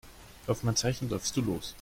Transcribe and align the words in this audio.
Auf 0.47 0.63
mein 0.63 0.75
Zeichen 0.75 1.09
läufst 1.09 1.37
du 1.37 1.41
los. 1.43 1.75